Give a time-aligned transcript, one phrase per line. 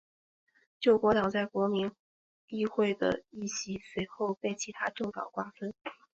[0.79, 1.91] 救国党在国民
[2.47, 5.75] 议会的议席随后被其它政党瓜分。